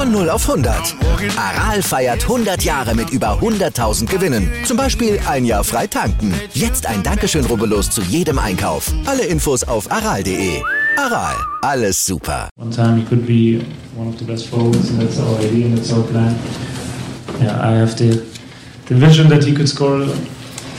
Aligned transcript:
Von 0.00 0.12
0 0.12 0.30
auf 0.30 0.48
100. 0.48 0.96
Aral 1.36 1.82
feiert 1.82 2.22
100 2.22 2.62
Jahre 2.62 2.94
mit 2.94 3.10
über 3.10 3.38
100.000 3.38 4.06
Gewinnen. 4.06 4.50
Zum 4.64 4.78
Beispiel 4.78 5.20
ein 5.28 5.44
Jahr 5.44 5.62
frei 5.62 5.86
tanken. 5.86 6.32
Jetzt 6.54 6.86
ein 6.86 7.02
Dankeschön, 7.02 7.44
rubbellos 7.44 7.90
zu 7.90 8.00
jedem 8.00 8.38
Einkauf. 8.38 8.90
Alle 9.04 9.26
Infos 9.26 9.62
auf 9.62 9.92
aral.de. 9.92 10.62
Aral, 10.96 11.36
alles 11.60 12.02
super. 12.02 12.48
One 12.56 12.70
time 12.70 12.96
he 12.96 13.04
could 13.04 13.26
be 13.26 13.62
one 13.94 14.08
of 14.08 14.16
the 14.18 14.24
best 14.24 14.46
forwards, 14.48 14.88
and 14.88 15.02
that's 15.02 15.18
our 15.18 15.38
idea 15.38 15.66
and 15.66 15.76
that's 15.76 15.92
our 15.92 16.02
plan. 16.04 16.34
Yeah, 17.38 17.60
I 17.60 17.74
have 17.74 17.94
the, 17.96 18.22
the 18.86 18.94
vision 18.94 19.28
that 19.28 19.44
he 19.44 19.52
could 19.52 19.68
score 19.68 20.06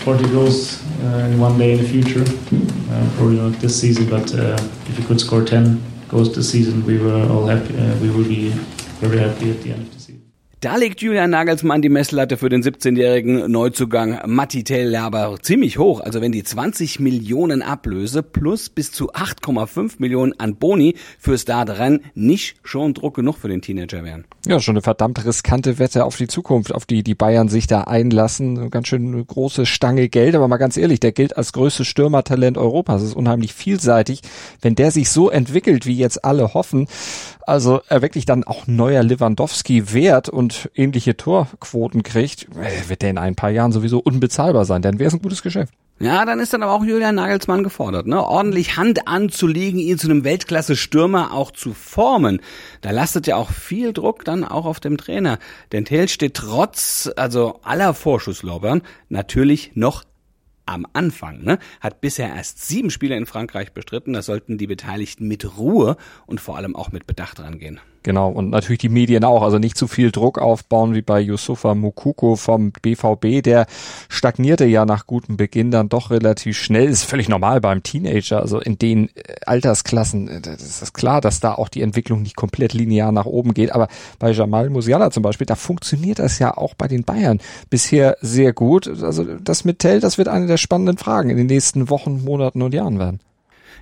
40 0.04 0.30
goals 0.32 0.82
uh, 1.04 1.30
in 1.32 1.40
one 1.40 1.60
day 1.60 1.74
in 1.74 1.78
the 1.78 1.88
future. 1.88 2.24
Uh, 2.24 3.08
probably 3.18 3.38
not 3.38 3.60
this 3.62 3.80
season, 3.80 4.10
but 4.10 4.34
uh, 4.34 4.58
if 4.90 4.98
he 4.98 5.04
could 5.04 5.22
score 5.22 5.46
10 5.46 5.80
goals 6.10 6.34
this 6.34 6.50
season, 6.50 6.84
we 6.88 6.98
were 6.98 7.30
all 7.30 7.46
happy. 7.46 7.78
Uh, 7.78 7.96
we 8.02 8.10
will 8.10 8.28
be 8.28 8.52
season. 9.02 10.32
Da 10.64 10.76
legt 10.76 11.02
Julian 11.02 11.32
Nagelsmann 11.32 11.82
die 11.82 11.90
Messlatte 11.90 12.38
für 12.38 12.48
den 12.48 12.62
17-jährigen 12.62 13.52
Neuzugang 13.52 14.20
Matti 14.28 14.64
Tell 14.64 14.96
aber 14.96 15.40
ziemlich 15.42 15.80
hoch. 15.80 16.02
Also 16.02 16.22
wenn 16.22 16.32
die 16.32 16.44
20 16.44 17.00
Millionen 17.00 17.64
Ablöse 17.64 18.22
plus 18.22 18.70
bis 18.70 18.92
zu 18.92 19.12
8,5 19.12 19.94
Millionen 19.98 20.40
an 20.40 20.58
Boni 20.58 20.94
fürs 21.18 21.42
Startrennen 21.42 22.02
nicht 22.14 22.58
schon 22.62 22.94
Druck 22.94 23.16
genug 23.16 23.40
für 23.40 23.48
den 23.48 23.64
Teenager 23.64 24.04
wären. 24.04 24.26
Ja, 24.46 24.60
schon 24.60 24.74
eine 24.74 24.84
verdammt 24.84 25.26
riskante 25.26 25.80
Wette 25.80 26.06
auf 26.06 26.16
die 26.16 26.28
Zukunft, 26.28 26.76
auf 26.76 26.86
die 26.86 27.02
die 27.02 27.16
Bayern 27.16 27.50
sich 27.50 27.66
da 27.66 27.82
einlassen. 27.82 28.70
Ganz 28.70 28.88
schön 28.88 29.16
eine 29.16 29.26
große 29.26 29.66
Stange 29.66 30.10
Geld, 30.10 30.36
aber 30.36 30.48
mal 30.48 30.58
ganz 30.58 30.78
ehrlich, 30.78 31.00
der 31.00 31.12
gilt 31.12 31.38
als 31.38 31.54
größtes 31.54 31.88
Stürmertalent 31.88 32.60
Europas. 32.60 33.02
Das 33.02 33.10
ist 33.10 33.16
unheimlich 33.16 33.56
vielseitig. 33.56 34.22
Wenn 34.62 34.76
der 34.76 34.92
sich 34.92 35.10
so 35.10 35.32
entwickelt, 35.32 35.88
wie 35.88 35.98
jetzt 35.98 36.24
alle 36.24 36.54
hoffen, 36.54 36.86
also 37.52 37.82
er 37.90 38.02
wirklich 38.02 38.26
dann 38.26 38.46
auch 38.46 38.66
neuer 38.66 39.04
Lewandowski 39.04 39.92
wert 39.94 40.30
und 40.30 40.72
ähnliche 40.74 41.18
Torquoten 41.18 42.02
kriegt, 42.02 42.48
äh, 42.56 42.90
wird 42.90 43.02
der 43.02 43.10
in 43.10 43.18
ein 43.18 43.36
paar 43.36 43.50
Jahren 43.50 43.74
sowieso 43.74 44.00
unbezahlbar 44.00 44.64
sein. 44.64 44.82
Dann 44.82 45.00
wäre 45.00 45.10
es 45.10 45.14
ein 45.14 45.22
gutes 45.22 45.42
Geschäft. 45.44 45.74
Ja, 46.00 46.24
dann 46.24 46.40
ist 46.40 46.54
dann 46.54 46.64
aber 46.64 46.72
auch 46.72 46.84
Julian 46.86 47.16
Nagelsmann 47.16 47.62
gefordert, 47.62 48.08
ne? 48.08 48.26
Ordentlich 48.26 48.78
Hand 48.78 49.08
anzulegen, 49.08 49.80
ihn 49.80 50.00
zu 50.00 50.10
einem 50.10 50.24
Weltklasse-Stürmer 50.24 51.34
auch 51.34 51.52
zu 51.52 51.74
formen. 51.74 52.40
Da 52.80 52.92
lastet 52.92 53.28
ja 53.28 53.36
auch 53.36 53.52
viel 53.52 53.92
Druck 53.92 54.24
dann 54.24 54.46
auch 54.46 54.66
auf 54.66 54.80
dem 54.80 54.98
Trainer. 54.98 55.38
Denn 55.74 55.84
Thiel 55.84 56.08
steht 56.08 56.36
trotz, 56.36 57.12
also 57.18 57.60
aller 57.64 57.94
Vorschusslorbeeren 57.94 58.82
natürlich 59.10 59.74
noch 59.76 60.06
am 60.72 60.88
Anfang, 60.94 61.44
ne? 61.44 61.60
Hat 61.80 62.02
bisher 62.02 62.30
erst 62.30 62.66
sieben 62.68 62.90
Spiele 62.90 63.18
in 63.18 63.26
Frankreich 63.26 63.74
bestritten. 63.74 64.14
Da 64.14 64.22
sollten 64.22 64.58
die 64.58 64.68
Beteiligten 64.68 65.28
mit 65.28 65.58
Ruhe 65.58 65.98
und 66.26 66.42
vor 66.42 66.58
allem 66.58 66.76
auch 66.76 66.92
mit 66.92 67.08
Bedacht 67.08 67.40
rangehen. 67.40 67.80
Genau, 68.04 68.30
und 68.30 68.50
natürlich 68.50 68.80
die 68.80 68.90
Medien 68.90 69.24
auch. 69.24 69.44
Also 69.44 69.60
nicht 69.60 69.78
zu 69.78 69.88
viel 69.88 70.12
Druck 70.12 70.40
aufbauen 70.40 70.96
wie 70.96 71.04
bei 71.04 71.20
Yusufa 71.20 71.76
Mukuko 71.76 72.36
vom 72.36 72.72
BVB. 72.72 73.44
Der 73.44 73.68
stagnierte 74.10 74.66
ja 74.66 74.86
nach 74.86 75.06
gutem 75.06 75.38
Beginn 75.38 75.70
dann 75.70 75.88
doch 75.88 76.10
relativ 76.10 76.58
schnell. 76.58 76.90
Ist 76.90 77.04
völlig 77.04 77.30
normal 77.30 77.62
beim 77.62 77.84
Teenager. 77.84 78.42
Also 78.42 78.60
in 78.60 78.80
den 78.80 79.10
äh, 79.10 79.36
Altersklassen 79.46 80.28
äh, 80.28 80.42
das 80.42 80.82
ist 80.82 80.94
klar, 80.94 81.22
dass 81.22 81.40
da 81.40 81.54
auch 81.54 81.70
die 81.70 81.82
Entwicklung 81.82 82.24
nicht 82.24 82.36
komplett 82.36 82.74
linear 82.74 83.12
nach 83.12 83.26
oben 83.26 83.54
geht. 83.54 83.72
Aber 83.72 83.88
bei 84.18 84.32
Jamal 84.32 84.70
Musiala 84.70 85.12
zum 85.12 85.22
Beispiel, 85.22 85.46
da 85.46 85.56
funktioniert 85.56 86.18
das 86.18 86.40
ja 86.40 86.58
auch 86.58 86.74
bei 86.74 86.88
den 86.88 87.04
Bayern 87.04 87.40
bisher 87.70 88.18
sehr 88.22 88.52
gut. 88.52 88.88
Also 88.88 89.24
das 89.24 89.64
mit 89.64 89.78
Tell, 89.80 90.00
das 90.00 90.18
wird 90.18 90.28
eine 90.28 90.48
der 90.48 90.58
spannenden 90.58 90.98
Fragen 90.98 91.30
in 91.30 91.38
den 91.38 91.48
nächsten 91.48 91.90
Wochen, 91.90 92.24
Monaten 92.24 92.64
und 92.64 92.74
Jahren 92.74 92.98
werden. 92.98 93.20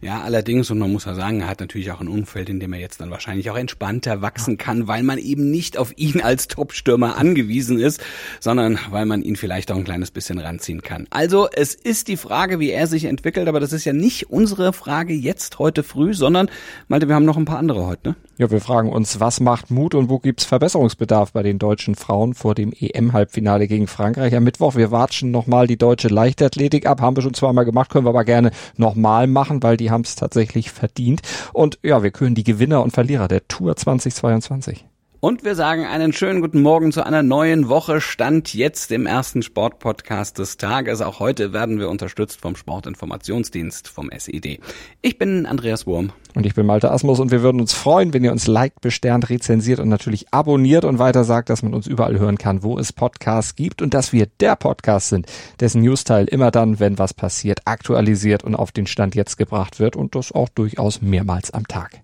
Ja, 0.02 0.22
allerdings, 0.22 0.72
und 0.72 0.80
man 0.80 0.92
muss 0.92 1.06
ja 1.06 1.14
sagen, 1.14 1.42
er 1.42 1.48
hat 1.48 1.60
natürlich 1.60 1.92
auch 1.92 2.00
ein 2.00 2.08
Umfeld, 2.08 2.50
in 2.50 2.60
dem 2.60 2.72
er 2.74 2.80
jetzt 2.80 3.02
dann 3.02 3.12
wahrscheinlich 3.12 3.50
auch 3.50 3.58
entspannter 3.58 4.22
wachsen 4.22 4.58
kann, 4.58 4.88
weil 4.88 5.04
man 5.04 5.18
eben 5.18 5.52
nicht 5.52 5.78
auf 5.78 5.98
ihn 5.98 6.22
als 6.22 6.48
Topstürmer 6.48 7.18
angewiesen 7.18 7.80
ist, 7.80 8.02
sondern 8.40 8.80
weil 8.92 9.06
man 9.06 9.22
ihn 9.22 9.36
vielleicht 9.36 9.72
auch 9.72 9.76
ein 9.76 9.84
kleines 9.84 10.12
bisschen 10.12 10.40
ranziehen 10.40 10.82
kann. 10.82 11.08
Also, 11.10 11.50
es 11.52 11.76
ist 11.76 12.08
die 12.08 12.18
Frage, 12.18 12.60
wie 12.60 12.72
er 12.72 12.88
sich 12.88 13.06
entwickelt, 13.06 13.48
aber 13.48 13.60
das 13.60 13.74
ist 13.74 13.86
ja 13.86 13.94
nicht 13.94 14.30
unsere 14.30 14.72
Frage 14.72 15.14
jetzt 15.14 15.60
heute 15.60 15.84
früh, 15.84 16.14
sondern, 16.14 16.50
Malte, 16.88 17.08
wir 17.08 17.16
haben 17.16 17.26
noch 17.26 17.38
ein 17.38 17.46
paar 17.46 17.60
andere 17.60 17.86
heute, 17.86 18.10
ne? 18.10 18.16
Ja, 18.40 18.50
wir 18.50 18.62
fragen 18.62 18.90
uns, 18.90 19.20
was 19.20 19.42
macht 19.42 19.70
Mut 19.70 19.96
und 19.96 20.10
wo 20.10 20.18
gibt's 20.18 20.46
Verbesserungsbedarf 20.46 21.34
bei 21.34 21.44
den 21.44 21.60
deutschen 21.60 21.96
Frauen 21.96 22.34
vor 22.34 22.56
dem 22.56 22.72
EM-Halbfinale 22.72 23.68
gegen 23.68 23.88
Frankreich 23.88 24.34
am 24.34 24.46
Mittwoch? 24.46 24.78
Wir 24.78 24.92
watschen 24.92 25.30
nochmal 25.30 25.68
die 25.68 25.76
deutsche 25.76 26.08
Leichtathletik 26.08 26.86
ab, 26.86 27.02
haben 27.02 27.18
wir 27.18 27.22
schon 27.22 27.34
zweimal 27.34 27.66
gemacht, 27.66 27.90
können 27.90 28.06
wir 28.06 28.12
aber 28.12 28.24
gerne 28.24 28.52
nochmal 28.78 29.28
machen, 29.28 29.62
weil 29.62 29.76
die 29.76 29.89
haben 29.90 30.04
es 30.04 30.16
tatsächlich 30.16 30.72
verdient. 30.72 31.22
Und 31.54 31.80
ja, 31.84 32.04
wir 32.04 32.12
küren 32.12 32.36
die 32.36 32.44
Gewinner 32.44 32.84
und 32.84 32.92
Verlierer 32.92 33.28
der 33.28 33.48
Tour 33.48 33.76
2022. 33.76 34.89
Und 35.22 35.44
wir 35.44 35.54
sagen 35.56 35.86
einen 35.86 36.14
schönen 36.14 36.40
guten 36.40 36.62
Morgen 36.62 36.94
zu 36.94 37.06
einer 37.06 37.24
neuen 37.24 37.68
Woche. 37.68 38.00
Stand 38.00 38.54
jetzt 38.54 38.90
im 38.94 39.06
ersten 39.06 39.44
Sportpodcast 39.44 40.38
des 40.38 40.56
Tages. 40.56 41.02
Auch 41.02 41.20
heute 41.20 41.52
werden 41.52 41.78
wir 41.78 41.90
unterstützt 41.90 42.40
vom 42.40 42.56
Sportinformationsdienst 42.56 43.90
vom 43.90 44.10
SED. 44.12 44.62
Ich 45.02 45.18
bin 45.18 45.46
Andreas 45.46 45.86
Wurm. 45.86 46.14
Und 46.36 46.46
ich 46.46 46.56
bin 46.56 46.66
Malte 46.66 46.90
Asmus 46.90 47.20
und 47.20 47.32
wir 47.32 47.42
würden 47.42 47.60
uns 47.60 47.74
freuen, 47.74 48.14
wenn 48.14 48.24
ihr 48.24 48.32
uns 48.32 48.48
liked, 48.48 48.80
besternt, 48.80 49.30
rezensiert 49.30 49.82
und 49.82 49.90
natürlich 49.90 50.28
abonniert 50.32 50.86
und 50.86 51.00
weiter 51.00 51.26
sagt, 51.26 51.50
dass 51.50 51.64
man 51.64 51.74
uns 51.74 51.86
überall 51.86 52.18
hören 52.18 52.38
kann, 52.38 52.64
wo 52.64 52.80
es 52.80 52.94
Podcasts 52.94 53.56
gibt 53.56 53.82
und 53.82 53.94
dass 53.94 54.14
wir 54.14 54.28
der 54.40 54.56
Podcast 54.56 55.10
sind, 55.10 55.26
dessen 55.60 55.82
Newsteil 55.82 56.30
immer 56.30 56.50
dann, 56.50 56.80
wenn 56.80 56.98
was 56.98 57.14
passiert, 57.14 57.60
aktualisiert 57.66 58.46
und 58.46 58.56
auf 58.56 58.72
den 58.72 58.88
Stand 58.88 59.16
jetzt 59.16 59.36
gebracht 59.36 59.82
wird 59.82 59.98
und 59.98 60.16
das 60.16 60.32
auch 60.32 60.48
durchaus 60.48 61.02
mehrmals 61.02 61.52
am 61.52 61.68
Tag. 61.68 62.04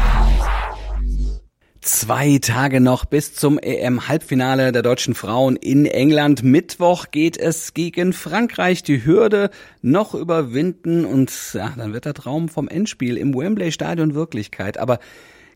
Zwei 1.83 2.37
Tage 2.39 2.79
noch 2.79 3.05
bis 3.05 3.33
zum 3.33 3.57
EM-Halbfinale 3.57 4.71
der 4.71 4.83
deutschen 4.83 5.15
Frauen 5.15 5.55
in 5.55 5.87
England. 5.87 6.43
Mittwoch 6.43 7.07
geht 7.09 7.37
es 7.37 7.73
gegen 7.73 8.13
Frankreich. 8.13 8.83
Die 8.83 9.03
Hürde 9.03 9.49
noch 9.81 10.13
überwinden 10.13 11.05
und 11.05 11.31
ja, 11.55 11.73
dann 11.75 11.91
wird 11.91 12.05
der 12.05 12.13
Traum 12.13 12.49
vom 12.49 12.67
Endspiel 12.67 13.17
im 13.17 13.33
Wembley 13.33 13.71
Stadion 13.71 14.13
Wirklichkeit. 14.13 14.77
Aber 14.77 14.99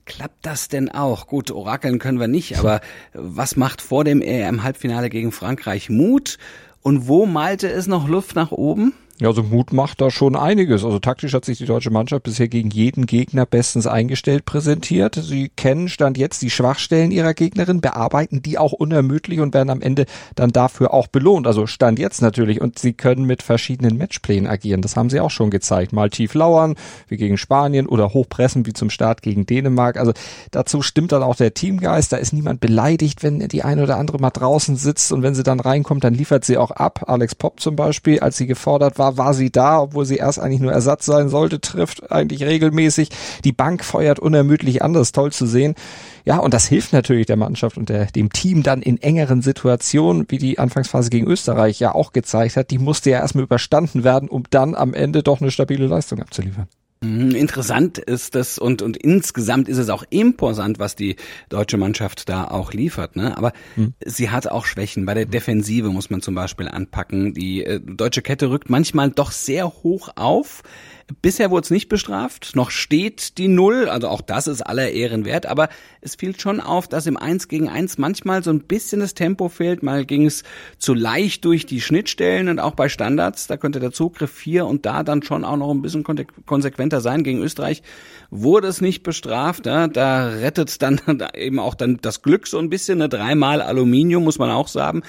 klappt 0.06 0.44
das 0.47 0.68
denn 0.68 0.90
auch? 0.90 1.28
Gut, 1.28 1.52
orakeln 1.52 2.00
können 2.00 2.19
wir 2.19 2.28
nicht, 2.28 2.57
aber 2.57 2.81
was 3.13 3.56
macht 3.56 3.80
vor 3.80 4.03
dem 4.03 4.24
EM-Halbfinale 4.24 5.12
gegen 5.12 5.31
Frankreich 5.31 5.92
Mut? 5.92 6.40
Und 6.81 7.07
wo 7.07 7.28
malte 7.28 7.69
es 7.69 7.86
noch 7.86 8.07
Luft 8.07 8.36
nach 8.36 8.52
oben? 8.52 8.94
Ja, 9.17 9.29
also 9.29 9.43
Mut 9.43 9.71
macht 9.71 10.01
da 10.01 10.11
schon 10.11 10.35
einiges. 10.35 10.83
Also 10.83 10.99
taktisch 10.99 11.33
hat 11.33 11.45
sich 11.45 11.57
die 11.57 11.65
deutsche 11.65 11.89
Mannschaft 11.89 12.23
bisher 12.23 12.49
gegen 12.49 12.69
jeden 12.69 13.05
Gegner 13.05 13.45
bestens 13.45 13.87
eingestellt 13.87 14.43
präsentiert. 14.43 15.15
Sie 15.15 15.47
kennen 15.47 15.88
Stand 15.88 16.17
jetzt 16.17 16.41
die 16.41 16.50
Schwachstellen 16.50 17.12
ihrer 17.12 17.33
Gegnerin, 17.33 17.79
bearbeiten 17.79 18.41
die 18.41 18.57
auch 18.57 18.73
unermüdlich 18.73 19.39
und 19.39 19.53
werden 19.53 19.69
am 19.69 19.79
Ende 19.79 20.06
dann 20.35 20.51
dafür 20.51 20.94
auch 20.94 21.07
belohnt. 21.07 21.47
Also 21.47 21.65
Stand 21.65 21.97
jetzt 21.97 22.21
natürlich. 22.21 22.59
Und 22.59 22.77
sie 22.77 22.91
können 22.91 23.23
mit 23.23 23.41
verschiedenen 23.41 23.97
Matchplänen 23.97 24.50
agieren. 24.50 24.81
Das 24.81 24.97
haben 24.97 25.09
sie 25.09 25.21
auch 25.21 25.31
schon 25.31 25.50
gezeigt. 25.50 25.94
Mal 25.94 26.09
tief 26.09 26.33
lauern, 26.33 26.75
wie 27.07 27.15
gegen 27.15 27.38
Spanien 27.38 27.88
oder 27.88 28.13
hochpressen, 28.13 28.65
wie 28.65 28.73
zum 28.73 28.89
Start 28.89 29.21
gegen 29.21 29.45
Dänemark. 29.45 29.95
Also 29.95 30.11
dazu 30.51 30.81
stimmt 30.81 31.13
dann 31.13 31.23
auch 31.23 31.38
der 31.38 31.53
Teamgeist. 31.53 32.11
Da 32.11 32.18
ist 32.18 32.33
niemand 32.33 32.59
beleidigt, 32.59 33.23
wenn 33.23 33.39
die 33.39 33.63
eine 33.63 33.83
oder 33.83 33.95
andere 33.95 34.19
mal 34.19 34.31
draußen 34.31 34.75
sitzt 34.75 35.13
und 35.13 35.23
wenn 35.23 35.35
sie 35.35 35.44
dann 35.44 35.61
reinkommt, 35.61 36.03
dann 36.03 36.13
liefert 36.13 36.44
sie 36.44 36.57
auch 36.57 36.71
ab. 36.71 37.06
Alex 37.07 37.33
Popp 37.33 37.61
zum 37.61 37.77
Beispiel, 37.77 38.19
als 38.19 38.35
sie 38.35 38.45
gefordert 38.45 39.00
war, 39.00 39.05
war, 39.06 39.18
war 39.18 39.34
sie 39.34 39.52
da, 39.52 39.81
obwohl 39.81 40.06
sie 40.06 40.18
erst 40.18 40.40
eigentlich 40.40 40.62
nur 40.62 40.72
Ersatz 40.72 41.06
sein 41.06 41.30
sollte, 41.30 41.62
trifft 41.62 42.12
eigentlich 42.12 42.44
regelmäßig. 42.44 43.10
Die 43.44 43.52
Bank 43.52 43.84
feuert 43.84 44.19
unermüdlich 44.19 44.81
an, 44.81 44.94
das 44.94 45.10
ist 45.10 45.16
toll 45.16 45.31
zu 45.31 45.46
sehen. 45.46 45.75
Ja, 46.25 46.38
und 46.40 46.54
das 46.54 46.66
hilft 46.66 46.92
natürlich 46.92 47.28
der 47.28 47.38
Mannschaft 47.38 47.78
und 47.78 47.90
der, 47.90 48.07
dem 48.07 48.31
Team 48.31 48.63
dann 48.63 48.81
in 48.81 49.02
engeren 49.02 49.42
Situationen, 49.42 50.25
wie 50.30 50.40
die 50.40 50.57
Anfangsphase 50.57 51.10
gegen 51.10 51.28
Österreich 51.28 51.80
ja 51.80 51.94
auch 51.94 52.13
gezeigt 52.13 52.57
hat. 52.57 52.72
Die 52.72 52.80
musste 52.80 53.12
ja 53.12 53.19
erstmal 53.19 53.44
überstanden 53.44 54.04
werden, 54.04 54.28
um 54.28 54.44
dann 54.50 54.74
am 54.74 54.94
Ende 54.94 55.22
doch 55.22 55.40
eine 55.40 55.52
stabile 55.52 55.86
Leistung 55.86 56.19
abzuliefern. 56.22 56.68
Mhm, 57.06 57.31
interessant 57.31 57.98
ist 57.98 58.36
das 58.36 58.57
und, 58.57 58.81
und 58.81 58.98
insgesamt 58.98 59.69
ist 59.69 59.78
es 59.78 59.90
auch 59.90 60.04
imposant, 60.10 60.80
was 60.80 60.96
die 60.96 61.16
deutsche 61.50 61.78
Mannschaft 61.78 62.30
da 62.30 62.46
auch 62.46 62.74
liefert. 62.74 63.16
Ne? 63.16 63.38
Aber 63.38 63.54
hm. 63.75 63.94
sie 64.04 64.30
hat 64.30 64.48
auch 64.48 64.66
Schwächen. 64.66 65.06
Bei 65.06 65.13
der 65.13 65.25
Defensive 65.25 65.90
muss 65.90 66.10
man 66.10 66.22
zum 66.22 66.36
Beispiel 66.36 66.68
anpacken. 66.68 67.34
Die 67.34 67.63
äh, 67.63 67.80
deutsche 67.80 68.22
Kette 68.22 68.50
rückt 68.50 68.69
manchmal 68.69 69.12
doch 69.12 69.31
sehr 69.31 69.68
hoch 69.68 70.10
auf. 70.16 70.63
Bisher 71.22 71.52
wurde 71.52 71.66
es 71.66 71.69
nicht 71.69 71.88
bestraft, 71.88 72.56
noch 72.56 72.72
steht 72.72 73.38
die 73.38 73.48
Null, 73.48 73.90
also 73.90 74.07
auch 74.07 74.22
das 74.22 74.48
ist 74.48 74.63
aller 74.63 74.90
Ehren 74.90 75.24
wert, 75.24 75.46
aber 75.46 75.69
es 76.02 76.16
fiel 76.16 76.40
schon 76.40 76.60
auf, 76.60 76.88
dass 76.88 77.06
im 77.06 77.16
Eins 77.16 77.48
gegen 77.48 77.69
Eins 77.69 78.00
manchmal 78.00 78.44
so 78.44 78.50
ein 78.50 78.62
bisschen 78.62 79.02
das 79.02 79.13
Tempo 79.13 79.48
fehlt, 79.48 79.84
mal 79.84 80.04
ging 80.04 80.25
es 80.25 80.42
zu 80.80 80.96
leicht 80.96 81.46
durch 81.46 81.68
die 81.68 81.80
Schnittstellen 81.80 82.50
und 82.50 82.60
auch 82.60 82.74
bei 82.74 82.90
Standards, 82.90 83.46
da 83.46 83.56
könnte 83.56 83.80
der 83.80 83.92
Zugriff 83.92 84.40
hier 84.40 84.66
und 84.66 84.88
da 84.88 85.04
dann 85.04 85.22
schon 85.22 85.46
auch 85.46 85.57
noch 85.57 85.69
ein 85.69 85.84
bisschen 85.84 86.04
konsequenter 86.04 87.02
sein. 87.02 87.24
Gegen 87.24 87.44
Österreich 87.44 87.84
wurde 88.31 88.68
es 88.68 88.81
nicht 88.81 89.04
bestraft, 89.04 89.68
ja, 89.68 89.88
da 89.88 90.30
rettet 90.30 90.81
dann 90.81 91.00
eben 91.36 91.60
auch 91.60 91.75
dann 91.75 92.00
das 92.02 92.24
Glück 92.24 92.48
so 92.48 92.57
ein 92.57 92.72
bisschen, 92.72 92.98
ne, 92.98 93.10
dreimal 93.10 93.62
Aluminium 93.62 94.24
muss 94.24 94.40
man 94.40 94.50
auch 94.50 94.68
sagen, 94.68 95.04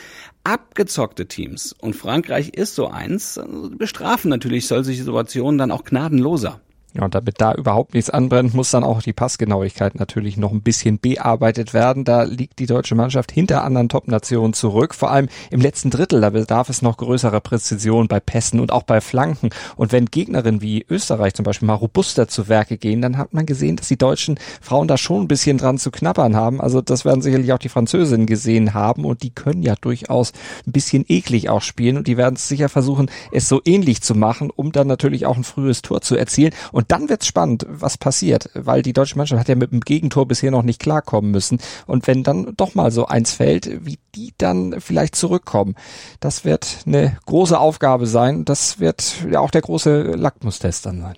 abgezockte 0.47 1.27
Teams, 1.27 1.75
und 1.81 1.97
Frankreich 1.97 2.51
ist 2.51 2.77
so 2.77 2.87
eins, 2.87 3.41
bestrafen 3.77 4.29
natürlich 4.31 4.69
solche 4.69 4.93
Situationen 4.93 5.59
dann 5.59 5.73
auch 5.73 5.83
gnadenloser. 5.83 6.61
Ja, 6.97 7.05
und 7.05 7.15
damit 7.15 7.41
da 7.43 7.53
überhaupt 7.53 7.93
nichts 7.93 8.09
anbrennt, 8.09 8.55
muss 8.55 8.71
dann 8.71 8.83
auch 8.83 9.03
die 9.03 9.13
Passgenauigkeit 9.13 9.97
natürlich 9.97 10.39
noch 10.39 10.51
ein 10.51 10.63
bisschen 10.63 10.99
bearbeitet 10.99 11.75
werden. 11.75 12.05
Da 12.05 12.23
liegt 12.23 12.59
die 12.59 12.65
deutsche 12.65 12.95
Mannschaft 12.95 13.31
hinter 13.31 13.65
anderen 13.65 13.91
Top-Nationen 13.91 14.55
zurück. 14.55 14.95
Vor 14.95 15.11
allem 15.11 15.29
im 15.51 15.61
letzten 15.61 15.91
Drittel, 15.91 16.23
da 16.23 16.31
bedarf 16.31 16.71
es 16.71 16.81
noch 16.81 16.97
größerer 16.97 17.41
Präzision 17.41 18.09
bei 18.09 18.19
Pässen 18.19 18.61
und 18.61 18.73
auch 18.73 18.85
bei 18.85 19.03
Flanken. 19.03 19.51
Und 19.77 19.93
wenn 19.93 20.07
Gegnerinnen 20.07 20.63
wie 20.63 20.87
Österreich 20.89 21.35
zum 21.35 21.45
Beispiel 21.45 21.67
mal 21.67 21.75
robuster 21.75 22.29
zu 22.29 22.49
Werke 22.49 22.79
gehen, 22.79 23.03
dann 23.03 23.19
hat 23.19 23.35
man 23.35 23.45
gesehen, 23.45 23.77
dass 23.77 23.89
die 23.89 23.99
deutschen 23.99 24.39
Frauen 24.63 24.89
da 24.89 24.97
schon 24.97 25.23
ein 25.23 25.29
bisschen 25.29 25.59
dran 25.59 25.77
zu 25.77 25.91
knabbern 25.91 26.35
haben. 26.35 26.63
Also 26.63 26.81
das 26.81 27.05
werden 27.05 27.21
sicherlich 27.21 27.53
auch 27.53 27.59
die 27.59 27.69
Französinnen 27.69 28.27
gesehen 28.27 28.73
haben 28.73 29.05
und 29.05 29.23
die 29.23 29.31
können 29.31 29.63
ja 29.63 29.75
durchaus 29.79 30.33
ein 30.67 30.73
bisschen 30.73 31.05
eklig 31.09 31.51
auch 31.51 31.61
spielen 31.61 31.99
und 31.99 32.07
die 32.07 32.17
werden 32.17 32.37
sicher 32.37 32.71
versuchen, 32.71 33.11
es 33.33 33.51
so 33.51 33.61
ähnlich 33.67 34.01
zu 34.01 34.15
machen, 34.15 34.51
um 34.55 34.73
dann 34.73 34.87
natürlich 34.87 35.27
auch 35.27 35.37
ein 35.37 35.45
frühes 35.45 35.83
Tor 35.83 36.01
zu 36.01 36.17
erzielen. 36.17 36.55
Und 36.73 36.86
und 36.87 36.93
dann 36.93 37.09
wird's 37.09 37.27
spannend, 37.27 37.67
was 37.69 37.99
passiert, 37.99 38.49
weil 38.55 38.81
die 38.81 38.93
deutsche 38.93 39.17
Mannschaft 39.17 39.41
hat 39.41 39.49
ja 39.49 39.57
mit 39.57 39.73
dem 39.73 39.81
Gegentor 39.81 40.29
bisher 40.29 40.53
noch 40.53 40.63
nicht 40.63 40.81
klarkommen 40.81 41.33
müssen. 41.33 41.59
Und 41.87 42.07
wenn 42.07 42.23
dann 42.23 42.55
doch 42.57 42.77
mal 42.77 42.93
so 42.93 43.07
eins 43.07 43.33
fällt, 43.33 43.85
wie 43.85 43.99
die 44.15 44.35
dann 44.39 44.81
vielleicht 44.81 45.17
zurückkommen, 45.17 45.75
das 46.21 46.45
wird 46.45 46.85
eine 46.87 47.19
große 47.27 47.59
Aufgabe 47.59 48.07
sein. 48.07 48.45
Das 48.45 48.79
wird 48.79 49.17
ja 49.29 49.41
auch 49.41 49.51
der 49.51 49.63
große 49.63 50.13
Lackmustest 50.13 50.87
dann 50.87 51.01
sein. 51.01 51.17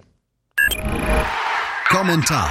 Kommentar. 1.91 2.49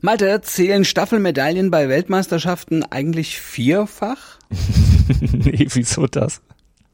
Malte, 0.00 0.40
zählen 0.42 0.84
Staffelmedaillen 0.84 1.70
bei 1.70 1.88
Weltmeisterschaften 1.88 2.82
eigentlich 2.82 3.40
vierfach? 3.40 4.38
nee, 5.20 5.68
wieso 5.70 6.08
das? 6.08 6.40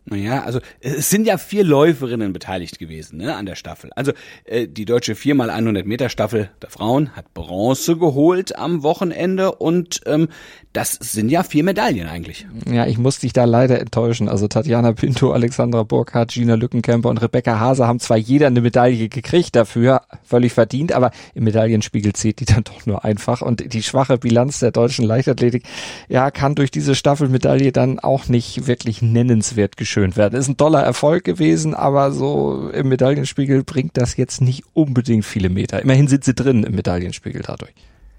Naja, 0.07 0.43
also 0.43 0.61
es 0.81 1.09
sind 1.09 1.27
ja 1.27 1.39
vier 1.39 1.65
Läuferinnen 1.65 2.35
beteiligt 2.35 2.79
gewesen 2.79 3.19
ne, 3.19 3.35
an 3.37 3.47
der 3.47 3.55
Staffel. 3.55 3.91
Also 3.97 4.13
äh, 4.45 4.69
die 4.69 4.85
deutsche 4.85 5.15
4x100 5.15 5.85
Meter 5.85 6.11
Staffel 6.11 6.51
der 6.61 6.69
Frauen 6.69 7.17
hat 7.17 7.33
Bronze 7.33 7.97
geholt 7.97 8.59
am 8.59 8.83
Wochenende 8.83 9.53
und 9.53 10.03
ähm, 10.05 10.29
das 10.75 10.93
sind 10.95 11.31
ja 11.31 11.45
vier 11.45 11.63
Medaillen 11.63 12.09
eigentlich. 12.09 12.47
Ja, 12.71 12.87
ich 12.87 12.99
muss 12.99 13.21
dich 13.21 13.33
da 13.33 13.45
leider 13.45 13.81
enttäuschen. 13.81 14.29
Also 14.29 14.49
Tatjana 14.49 14.93
Pinto, 14.93 15.33
Alexandra 15.33 15.85
Burkhardt, 15.85 16.33
Gina 16.33 16.55
Lückenkämper 16.55 17.09
und 17.09 17.19
Rebecca 17.19 17.61
Hase 17.61 17.87
haben 17.87 18.01
zwar 18.01 18.17
jeder 18.17 18.49
eine 18.49 18.61
Medaille 18.61 19.09
gekriegt 19.09 19.55
dafür, 19.55 20.03
völlig 20.25 20.53
verdient, 20.53 20.93
aber 20.93 21.13
im 21.35 21.45
Medaillenspiegel 21.45 22.13
zählt 22.13 22.41
die 22.41 22.45
dann 22.45 22.65
doch 22.65 22.87
nur 22.87 23.05
einfach. 23.05 23.41
Und 23.41 23.73
die 23.73 23.85
schwache 23.85 24.19
Bilanz 24.19 24.59
der 24.59 24.73
deutschen 24.73 25.05
Leichtathletik, 25.05 25.63
ja, 26.09 26.31
kann 26.33 26.57
durch 26.57 26.73
diese 26.73 26.97
Staffelmedaille 26.97 27.71
dann 27.71 28.01
auch 28.01 28.27
nicht 28.27 28.67
wirklich 28.67 29.01
nennenswert 29.01 29.77
geschönt 29.95 30.17
werden. 30.17 30.39
Ist 30.39 30.49
ein 30.49 30.57
toller 30.57 30.83
Erfolg 30.83 31.25
gewesen, 31.25 31.75
aber 31.75 32.11
so 32.11 32.69
im 32.71 32.89
Medaillenspiegel 32.89 33.63
bringt 33.63 33.97
das 33.97 34.17
jetzt 34.17 34.41
nicht 34.41 34.65
unbedingt 34.73 35.25
viele 35.25 35.49
Meter. 35.49 35.83
Immerhin 35.83 36.09
sind 36.09 36.25
sie 36.25 36.35
drin 36.35 36.65
im 36.65 36.75
Medaillenspiegel 36.75 37.43
dadurch. 37.43 37.73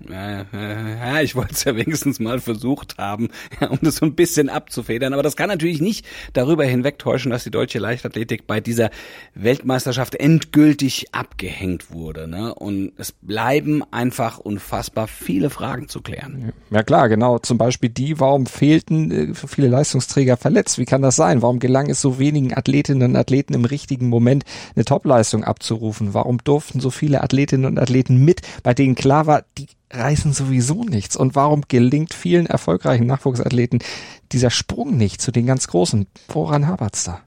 Ja, 0.09 1.21
ich 1.21 1.35
wollte 1.35 1.53
es 1.53 1.63
ja 1.63 1.75
wenigstens 1.75 2.19
mal 2.19 2.39
versucht 2.39 2.97
haben, 2.97 3.29
um 3.69 3.79
das 3.81 3.97
so 3.97 4.05
ein 4.05 4.15
bisschen 4.15 4.49
abzufedern. 4.49 5.13
Aber 5.13 5.23
das 5.23 5.35
kann 5.35 5.47
natürlich 5.47 5.81
nicht 5.81 6.05
darüber 6.33 6.65
hinwegtäuschen, 6.65 7.31
dass 7.31 7.43
die 7.43 7.51
deutsche 7.51 7.79
Leichtathletik 7.79 8.45
bei 8.45 8.59
dieser 8.59 8.89
Weltmeisterschaft 9.33 10.15
endgültig 10.15 11.07
abgehängt 11.13 11.91
wurde. 11.91 12.27
Ne? 12.27 12.53
Und 12.53 12.91
es 12.97 13.11
bleiben 13.11 13.83
einfach 13.91 14.37
unfassbar 14.37 15.07
viele 15.07 15.49
Fragen 15.49 15.87
zu 15.87 16.01
klären. 16.01 16.51
Ja 16.69 16.83
klar, 16.83 17.09
genau. 17.09 17.39
Zum 17.39 17.57
Beispiel 17.57 17.89
die, 17.89 18.19
warum 18.19 18.45
fehlten 18.45 19.11
äh, 19.11 19.33
viele 19.33 19.67
Leistungsträger 19.67 20.37
verletzt? 20.37 20.77
Wie 20.77 20.85
kann 20.85 21.01
das 21.01 21.15
sein? 21.15 21.41
Warum 21.41 21.59
gelang 21.59 21.89
es 21.89 22.01
so 22.01 22.19
wenigen 22.19 22.55
Athletinnen 22.55 23.11
und 23.11 23.15
Athleten 23.15 23.53
im 23.53 23.65
richtigen 23.65 24.09
Moment 24.09 24.43
eine 24.75 24.85
Topleistung 24.85 25.43
abzurufen? 25.43 26.13
Warum 26.13 26.39
durften 26.43 26.79
so 26.79 26.89
viele 26.89 27.23
Athletinnen 27.23 27.65
und 27.65 27.79
Athleten 27.79 28.23
mit, 28.23 28.41
bei 28.63 28.73
denen 28.73 28.95
klar 28.95 29.25
war, 29.25 29.43
die 29.57 29.67
reißen 29.95 30.33
sowieso 30.33 30.83
nichts. 30.83 31.15
Und 31.15 31.35
warum 31.35 31.63
gelingt 31.67 32.13
vielen 32.13 32.45
erfolgreichen 32.45 33.07
Nachwuchsathleten 33.07 33.79
dieser 34.31 34.49
Sprung 34.49 34.97
nicht 34.97 35.21
zu 35.21 35.31
den 35.31 35.45
ganz 35.45 35.67
Großen? 35.67 36.07
Woran 36.27 36.67
hapert's 36.67 37.03
da? 37.03 37.21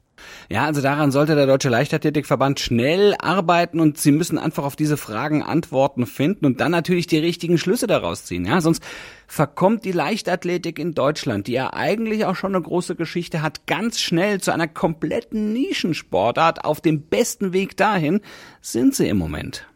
Ja, 0.48 0.64
also 0.64 0.80
daran 0.80 1.10
sollte 1.10 1.34
der 1.34 1.46
Deutsche 1.46 1.68
Leichtathletikverband 1.68 2.60
schnell 2.60 3.14
arbeiten 3.18 3.80
und 3.80 3.98
sie 3.98 4.12
müssen 4.12 4.38
einfach 4.38 4.64
auf 4.64 4.76
diese 4.76 4.96
Fragen 4.96 5.42
Antworten 5.42 6.06
finden 6.06 6.46
und 6.46 6.60
dann 6.60 6.72
natürlich 6.72 7.06
die 7.06 7.18
richtigen 7.18 7.58
Schlüsse 7.58 7.86
daraus 7.86 8.24
ziehen. 8.24 8.44
Ja, 8.44 8.60
sonst 8.60 8.82
verkommt 9.26 9.84
die 9.84 9.92
Leichtathletik 9.92 10.78
in 10.78 10.94
Deutschland, 10.94 11.46
die 11.46 11.52
ja 11.52 11.72
eigentlich 11.72 12.24
auch 12.24 12.36
schon 12.36 12.54
eine 12.54 12.62
große 12.62 12.96
Geschichte 12.96 13.42
hat, 13.42 13.66
ganz 13.66 14.00
schnell 14.00 14.40
zu 14.40 14.52
einer 14.52 14.68
kompletten 14.68 15.52
Nischensportart. 15.52 16.64
Auf 16.64 16.80
dem 16.80 17.02
besten 17.02 17.52
Weg 17.52 17.76
dahin 17.76 18.20
sind 18.60 18.94
sie 18.94 19.08
im 19.08 19.18
Moment. 19.18 19.66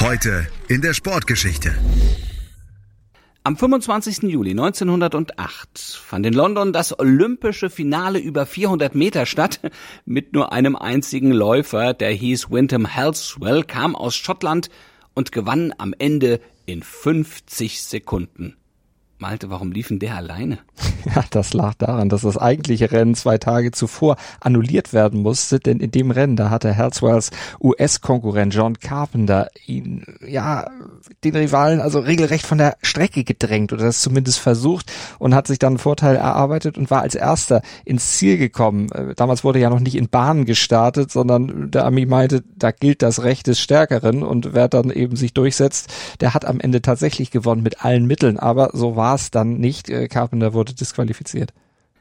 Heute 0.00 0.46
in 0.68 0.82
der 0.82 0.92
Sportgeschichte. 0.92 1.74
Am 3.42 3.56
25. 3.56 4.24
Juli 4.24 4.50
1908 4.50 5.78
fand 5.78 6.26
in 6.26 6.34
London 6.34 6.74
das 6.74 6.98
olympische 6.98 7.70
Finale 7.70 8.18
über 8.18 8.44
400 8.44 8.94
Meter 8.94 9.24
statt, 9.24 9.60
mit 10.04 10.34
nur 10.34 10.52
einem 10.52 10.76
einzigen 10.76 11.32
Läufer, 11.32 11.94
der 11.94 12.10
hieß 12.10 12.50
Wyndham 12.50 12.94
Halswell, 12.94 13.64
kam 13.64 13.96
aus 13.96 14.14
Schottland 14.14 14.68
und 15.14 15.32
gewann 15.32 15.72
am 15.78 15.94
Ende 15.98 16.40
in 16.66 16.82
50 16.82 17.82
Sekunden. 17.82 18.56
Malte, 19.20 19.50
warum 19.50 19.72
liefen 19.72 19.98
der 19.98 20.16
alleine? 20.16 20.58
Ja, 21.14 21.24
das 21.30 21.54
lag 21.54 21.74
daran, 21.74 22.08
dass 22.08 22.22
das 22.22 22.36
eigentliche 22.36 22.90
Rennen 22.90 23.14
zwei 23.14 23.38
Tage 23.38 23.70
zuvor 23.70 24.16
annulliert 24.40 24.92
werden 24.92 25.22
musste, 25.22 25.58
denn 25.58 25.78
in 25.80 25.90
dem 25.90 26.10
Rennen, 26.10 26.36
da 26.36 26.50
hatte 26.50 26.72
Herzwells 26.72 27.30
US-Konkurrent 27.62 28.52
John 28.52 28.78
Carpenter 28.78 29.48
ihn, 29.64 30.04
ja, 30.26 30.68
den 31.24 31.36
Rivalen 31.36 31.80
also 31.80 32.00
regelrecht 32.00 32.44
von 32.44 32.58
der 32.58 32.76
Strecke 32.82 33.24
gedrängt 33.24 33.72
oder 33.72 33.84
das 33.84 34.02
zumindest 34.02 34.40
versucht 34.40 34.92
und 35.18 35.34
hat 35.34 35.46
sich 35.46 35.58
dann 35.58 35.74
einen 35.74 35.78
Vorteil 35.78 36.16
erarbeitet 36.16 36.76
und 36.76 36.90
war 36.90 37.02
als 37.02 37.14
erster 37.14 37.62
ins 37.84 38.18
Ziel 38.18 38.36
gekommen. 38.36 38.90
Äh, 38.92 39.14
damals 39.14 39.44
wurde 39.44 39.60
ja 39.60 39.70
noch 39.70 39.80
nicht 39.80 39.96
in 39.96 40.08
Bahnen 40.08 40.44
gestartet, 40.44 41.10
sondern 41.10 41.70
der 41.70 41.86
Ami 41.86 42.06
meinte, 42.06 42.42
da 42.56 42.72
gilt 42.72 43.02
das 43.02 43.22
Recht 43.22 43.46
des 43.46 43.60
Stärkeren 43.60 44.22
und 44.22 44.52
wer 44.52 44.68
dann 44.68 44.90
eben 44.90 45.16
sich 45.16 45.32
durchsetzt, 45.32 45.88
der 46.20 46.34
hat 46.34 46.44
am 46.44 46.60
Ende 46.60 46.82
tatsächlich 46.82 47.30
gewonnen 47.30 47.62
mit 47.62 47.84
allen 47.84 48.06
Mitteln, 48.06 48.38
aber 48.38 48.70
so 48.74 48.96
war 48.96 49.07
es 49.14 49.30
dann 49.30 49.54
nicht. 49.58 49.88
Äh, 49.88 50.08
Carpenter 50.08 50.52
wurde 50.52 50.74
disqualifiziert. 50.74 51.52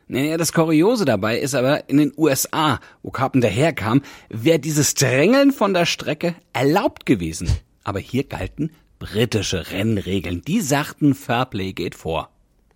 Naja, 0.10 0.38
das 0.38 0.54
Kuriose 0.54 1.04
dabei 1.04 1.38
ist 1.38 1.54
aber, 1.54 1.90
in 1.90 1.98
den 1.98 2.14
USA, 2.16 2.80
wo 3.04 3.12
Carpenter 3.12 3.50
herkam, 3.50 4.02
wäre 4.30 4.60
dieses 4.60 4.94
Drängeln 4.94 5.52
von 5.52 5.74
der 5.74 5.86
Strecke 5.86 6.36
erlaubt 6.54 7.06
gewesen. 7.06 7.50
Aber 7.84 8.00
hier 8.00 8.24
galten 8.24 8.72
britische 9.00 9.72
Rennregeln. 9.72 10.42
Die 10.42 10.62
sagten, 10.62 11.14
Fairplay 11.14 11.74
geht 11.74 11.96
vor. 11.96 12.30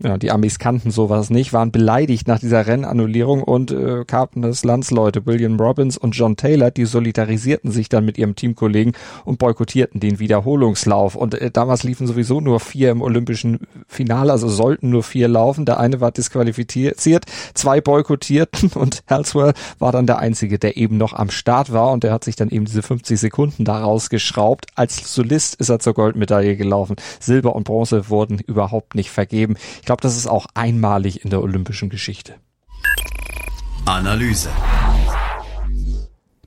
Ja, 0.03 0.17
die 0.17 0.31
Amis 0.31 0.57
kannten 0.57 0.89
sowas 0.89 1.29
nicht, 1.29 1.53
waren 1.53 1.71
beleidigt 1.71 2.27
nach 2.27 2.39
dieser 2.39 2.65
Rennannullierung 2.65 3.43
und 3.43 3.69
äh, 3.69 4.03
Carpenters 4.05 4.63
Landsleute 4.63 5.27
William 5.27 5.59
Robbins 5.59 5.95
und 5.95 6.15
John 6.15 6.35
Taylor, 6.35 6.71
die 6.71 6.85
solidarisierten 6.85 7.69
sich 7.71 7.87
dann 7.87 8.05
mit 8.05 8.17
ihrem 8.17 8.35
Teamkollegen 8.35 8.93
und 9.25 9.37
boykottierten 9.37 9.99
den 9.99 10.17
Wiederholungslauf. 10.17 11.15
Und 11.15 11.35
äh, 11.35 11.51
damals 11.51 11.83
liefen 11.83 12.07
sowieso 12.07 12.41
nur 12.41 12.59
vier 12.59 12.89
im 12.89 13.03
olympischen 13.03 13.67
Finale, 13.87 14.31
also 14.31 14.49
sollten 14.49 14.89
nur 14.89 15.03
vier 15.03 15.27
laufen. 15.27 15.65
Der 15.65 15.79
eine 15.79 16.01
war 16.01 16.11
disqualifiziert, 16.11 17.25
zwei 17.53 17.79
boykottierten 17.79 18.69
und 18.75 19.03
Halswell 19.07 19.53
war 19.77 19.91
dann 19.91 20.07
der 20.07 20.17
Einzige, 20.17 20.57
der 20.57 20.77
eben 20.77 20.97
noch 20.97 21.13
am 21.13 21.29
Start 21.29 21.71
war 21.71 21.91
und 21.91 22.03
der 22.03 22.11
hat 22.11 22.23
sich 22.23 22.35
dann 22.35 22.49
eben 22.49 22.65
diese 22.65 22.81
50 22.81 23.19
Sekunden 23.19 23.65
daraus 23.65 24.09
geschraubt. 24.09 24.65
Als 24.73 25.13
Solist 25.13 25.55
ist 25.55 25.69
er 25.69 25.77
zur 25.77 25.93
Goldmedaille 25.93 26.57
gelaufen. 26.57 26.95
Silber 27.19 27.55
und 27.55 27.65
Bronze 27.65 28.09
wurden 28.09 28.39
überhaupt 28.39 28.95
nicht 28.95 29.11
vergeben. 29.11 29.57
Ich 29.83 29.90
glaube, 29.91 30.03
das 30.03 30.15
ist 30.15 30.27
auch 30.27 30.45
einmalig 30.53 31.25
in 31.25 31.31
der 31.31 31.41
olympischen 31.41 31.89
Geschichte. 31.89 32.35
Analyse. 33.83 34.49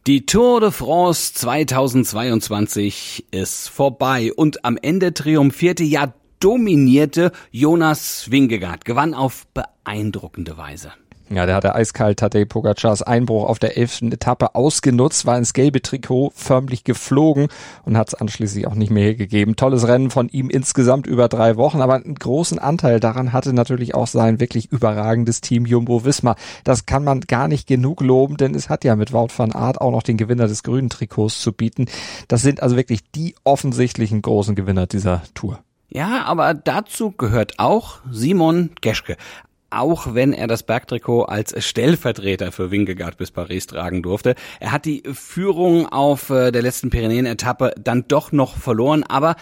Die 0.06 0.24
Tour 0.24 0.62
de 0.62 0.70
France 0.70 1.34
2022 1.34 3.26
ist 3.32 3.68
vorbei 3.68 4.32
und 4.32 4.64
am 4.64 4.78
Ende 4.80 5.12
triumphierte, 5.12 5.84
ja 5.84 6.14
dominierte 6.40 7.32
Jonas 7.50 8.30
Wingegaard, 8.30 8.86
gewann 8.86 9.12
auf 9.12 9.46
beeindruckende 9.48 10.56
Weise. 10.56 10.92
Ja, 11.30 11.46
der 11.46 11.54
hatte 11.54 11.74
eiskalt 11.74 12.18
Tadej 12.18 12.44
Pogacars 12.44 13.02
Einbruch 13.02 13.48
auf 13.48 13.58
der 13.58 13.78
elften 13.78 14.12
Etappe 14.12 14.54
ausgenutzt, 14.54 15.24
war 15.24 15.38
ins 15.38 15.54
gelbe 15.54 15.80
Trikot 15.80 16.32
förmlich 16.34 16.84
geflogen 16.84 17.48
und 17.84 17.96
hat 17.96 18.08
es 18.08 18.14
anschließend 18.14 18.66
auch 18.66 18.74
nicht 18.74 18.90
mehr 18.90 19.04
hergegeben. 19.04 19.56
Tolles 19.56 19.88
Rennen 19.88 20.10
von 20.10 20.28
ihm 20.28 20.50
insgesamt 20.50 21.06
über 21.06 21.28
drei 21.28 21.56
Wochen, 21.56 21.80
aber 21.80 21.94
einen 21.94 22.14
großen 22.14 22.58
Anteil 22.58 23.00
daran 23.00 23.32
hatte 23.32 23.54
natürlich 23.54 23.94
auch 23.94 24.06
sein 24.06 24.38
wirklich 24.38 24.70
überragendes 24.70 25.40
Team 25.40 25.64
Jumbo 25.64 26.04
Wismar. 26.04 26.36
Das 26.62 26.84
kann 26.84 27.04
man 27.04 27.22
gar 27.22 27.48
nicht 27.48 27.66
genug 27.66 28.02
loben, 28.02 28.36
denn 28.36 28.54
es 28.54 28.68
hat 28.68 28.84
ja 28.84 28.94
mit 28.94 29.14
Wout 29.14 29.30
van 29.34 29.52
Aert 29.52 29.80
auch 29.80 29.92
noch 29.92 30.02
den 30.02 30.18
Gewinner 30.18 30.46
des 30.46 30.62
grünen 30.62 30.90
Trikots 30.90 31.40
zu 31.40 31.52
bieten. 31.52 31.86
Das 32.28 32.42
sind 32.42 32.62
also 32.62 32.76
wirklich 32.76 33.00
die 33.12 33.34
offensichtlichen 33.44 34.20
großen 34.20 34.54
Gewinner 34.54 34.86
dieser 34.86 35.22
Tour. 35.32 35.60
Ja, 35.88 36.24
aber 36.24 36.52
dazu 36.52 37.12
gehört 37.12 37.58
auch 37.58 38.00
Simon 38.10 38.70
Geschke 38.82 39.16
auch 39.74 40.14
wenn 40.14 40.32
er 40.32 40.46
das 40.46 40.62
Bergtrikot 40.62 41.24
als 41.24 41.54
Stellvertreter 41.64 42.52
für 42.52 42.70
Wingegaard 42.70 43.16
bis 43.16 43.30
Paris 43.30 43.66
tragen 43.66 44.02
durfte. 44.02 44.34
Er 44.60 44.72
hat 44.72 44.84
die 44.84 45.02
Führung 45.12 45.86
auf 45.86 46.30
äh, 46.30 46.50
der 46.50 46.62
letzten 46.62 46.90
Pyrenäen-Etappe 46.90 47.74
dann 47.78 48.06
doch 48.08 48.32
noch 48.32 48.56
verloren, 48.56 49.02
aber 49.02 49.36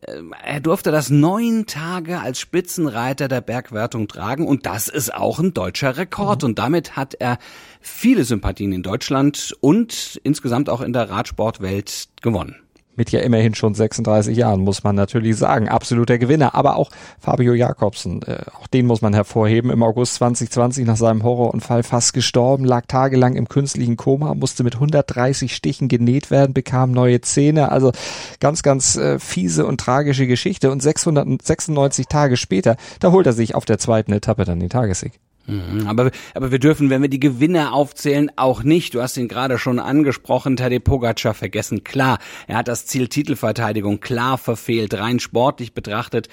äh, 0.00 0.22
er 0.44 0.60
durfte 0.60 0.90
das 0.90 1.10
neun 1.10 1.66
Tage 1.66 2.20
als 2.20 2.40
Spitzenreiter 2.40 3.28
der 3.28 3.40
Bergwertung 3.40 4.08
tragen 4.08 4.46
und 4.46 4.66
das 4.66 4.88
ist 4.88 5.14
auch 5.14 5.38
ein 5.38 5.54
deutscher 5.54 5.96
Rekord. 5.96 6.44
Und 6.44 6.58
damit 6.58 6.96
hat 6.96 7.14
er 7.14 7.38
viele 7.80 8.24
Sympathien 8.24 8.72
in 8.72 8.82
Deutschland 8.82 9.54
und 9.60 10.20
insgesamt 10.24 10.70
auch 10.70 10.80
in 10.80 10.92
der 10.92 11.10
Radsportwelt 11.10 12.08
gewonnen 12.20 12.61
mit 12.96 13.10
ja 13.10 13.20
immerhin 13.20 13.54
schon 13.54 13.74
36 13.74 14.36
Jahren, 14.36 14.60
muss 14.60 14.84
man 14.84 14.94
natürlich 14.94 15.36
sagen. 15.36 15.68
Absoluter 15.68 16.18
Gewinner. 16.18 16.54
Aber 16.54 16.76
auch 16.76 16.90
Fabio 17.18 17.54
Jakobsen, 17.54 18.22
äh, 18.22 18.44
auch 18.60 18.66
den 18.66 18.86
muss 18.86 19.02
man 19.02 19.14
hervorheben. 19.14 19.70
Im 19.70 19.82
August 19.82 20.14
2020 20.14 20.86
nach 20.86 20.96
seinem 20.96 21.22
Horrorunfall 21.22 21.82
fast 21.82 22.12
gestorben, 22.12 22.64
lag 22.64 22.86
tagelang 22.86 23.34
im 23.34 23.48
künstlichen 23.48 23.96
Koma, 23.96 24.34
musste 24.34 24.64
mit 24.64 24.74
130 24.74 25.54
Stichen 25.54 25.88
genäht 25.88 26.30
werden, 26.30 26.54
bekam 26.54 26.92
neue 26.92 27.20
Zähne. 27.20 27.72
Also 27.72 27.92
ganz, 28.40 28.62
ganz 28.62 28.96
äh, 28.96 29.18
fiese 29.18 29.66
und 29.66 29.80
tragische 29.80 30.26
Geschichte. 30.26 30.70
Und 30.70 30.82
696 30.82 32.06
Tage 32.06 32.36
später, 32.36 32.76
da 33.00 33.12
holt 33.12 33.26
er 33.26 33.32
sich 33.32 33.54
auf 33.54 33.64
der 33.64 33.78
zweiten 33.78 34.12
Etappe 34.12 34.44
dann 34.44 34.60
den 34.60 34.70
Tagessieg. 34.70 35.18
Mhm, 35.46 35.86
aber, 35.86 36.10
aber 36.34 36.50
wir 36.52 36.58
dürfen, 36.58 36.90
wenn 36.90 37.02
wir 37.02 37.08
die 37.08 37.20
Gewinner 37.20 37.74
aufzählen, 37.74 38.30
auch 38.36 38.62
nicht, 38.62 38.94
du 38.94 39.02
hast 39.02 39.16
ihn 39.16 39.28
gerade 39.28 39.58
schon 39.58 39.78
angesprochen, 39.78 40.56
Tadej 40.56 40.80
Pogacar 40.80 41.34
vergessen. 41.34 41.84
Klar, 41.84 42.18
er 42.46 42.56
hat 42.56 42.68
das 42.68 42.86
Ziel 42.86 43.08
Titelverteidigung 43.08 44.00
klar 44.00 44.38
verfehlt, 44.38 44.94
rein 44.94 45.20
sportlich 45.20 45.74
betrachtet 45.74 46.28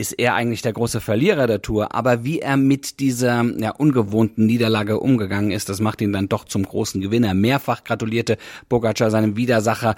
ist 0.00 0.12
er 0.12 0.34
eigentlich 0.34 0.62
der 0.62 0.72
große 0.72 1.00
Verlierer 1.00 1.48
der 1.48 1.60
Tour. 1.60 1.92
Aber 1.92 2.22
wie 2.22 2.38
er 2.38 2.56
mit 2.56 3.00
dieser 3.00 3.42
ja, 3.58 3.72
ungewohnten 3.72 4.46
Niederlage 4.46 5.00
umgegangen 5.00 5.50
ist, 5.50 5.68
das 5.68 5.80
macht 5.80 6.00
ihn 6.00 6.12
dann 6.12 6.28
doch 6.28 6.44
zum 6.44 6.62
großen 6.62 7.00
Gewinner. 7.00 7.34
Mehrfach 7.34 7.82
gratulierte 7.82 8.38
Pogacar 8.68 9.10
seinem 9.10 9.36
Widersacher 9.36 9.96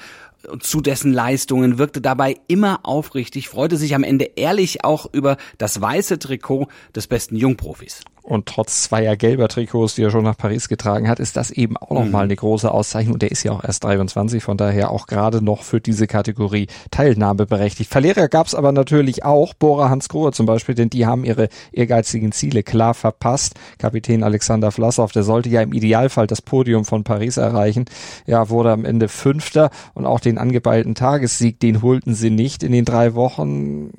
zu 0.60 0.80
dessen 0.80 1.12
Leistungen, 1.12 1.78
wirkte 1.78 2.00
dabei 2.00 2.36
immer 2.48 2.80
aufrichtig, 2.82 3.50
freute 3.50 3.76
sich 3.76 3.94
am 3.94 4.02
Ende 4.02 4.24
ehrlich 4.36 4.84
auch 4.84 5.06
über 5.12 5.36
das 5.58 5.82
weiße 5.82 6.18
Trikot 6.18 6.68
des 6.94 7.06
besten 7.06 7.36
Jungprofis. 7.36 8.00
Und 8.30 8.46
trotz 8.46 8.84
zweier 8.84 9.16
gelber 9.16 9.48
Trikots, 9.48 9.96
die 9.96 10.04
er 10.04 10.12
schon 10.12 10.22
nach 10.22 10.36
Paris 10.36 10.68
getragen 10.68 11.08
hat, 11.08 11.18
ist 11.18 11.36
das 11.36 11.50
eben 11.50 11.76
auch 11.76 11.90
nochmal 11.90 12.26
mhm. 12.26 12.30
eine 12.30 12.36
große 12.36 12.70
Auszeichnung. 12.70 13.14
Und 13.14 13.22
der 13.22 13.32
ist 13.32 13.42
ja 13.42 13.50
auch 13.50 13.64
erst 13.64 13.82
23, 13.82 14.40
von 14.40 14.56
daher 14.56 14.92
auch 14.92 15.08
gerade 15.08 15.42
noch 15.44 15.64
für 15.64 15.80
diese 15.80 16.06
Kategorie 16.06 16.68
Teilnahme 16.92 17.46
berechtigt. 17.46 17.90
Verlierer 17.90 18.28
gab 18.28 18.46
es 18.46 18.54
aber 18.54 18.70
natürlich 18.70 19.24
auch, 19.24 19.52
Bora 19.54 19.90
Hans 19.90 20.08
Grohe 20.08 20.30
zum 20.30 20.46
Beispiel, 20.46 20.76
denn 20.76 20.90
die 20.90 21.06
haben 21.06 21.24
ihre 21.24 21.48
ehrgeizigen 21.72 22.30
Ziele 22.30 22.62
klar 22.62 22.94
verpasst. 22.94 23.54
Kapitän 23.78 24.22
Alexander 24.22 24.70
Vlasov, 24.70 25.10
der 25.10 25.24
sollte 25.24 25.48
ja 25.48 25.62
im 25.62 25.72
Idealfall 25.72 26.28
das 26.28 26.40
Podium 26.40 26.84
von 26.84 27.02
Paris 27.02 27.36
erreichen. 27.36 27.86
Ja, 28.26 28.48
wurde 28.48 28.70
am 28.70 28.84
Ende 28.84 29.08
Fünfter 29.08 29.70
und 29.92 30.06
auch 30.06 30.20
den 30.20 30.38
angepeilten 30.38 30.94
Tagessieg, 30.94 31.58
den 31.58 31.82
holten 31.82 32.14
sie 32.14 32.30
nicht 32.30 32.62
in 32.62 32.70
den 32.70 32.84
drei 32.84 33.16
Wochen. 33.16 33.90